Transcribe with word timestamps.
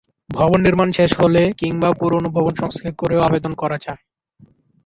ভবন 0.29 0.59
নির্মাণ 0.65 0.89
শেষ 0.91 1.11
হলে 1.21 1.41
কিংবা 1.59 1.89
পুরোনো 1.99 2.29
ভবন 2.29 2.53
সংস্কার 2.61 2.91
করেও 2.95 3.25
আবেদন 3.27 3.53
করা 3.55 3.77
যায়। 3.77 4.01